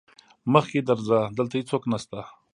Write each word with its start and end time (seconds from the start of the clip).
مخکې 0.53 0.79
درځه 0.89 1.19
دلته 1.37 1.55
هيڅوک 1.59 1.83
نشته. 1.91 2.19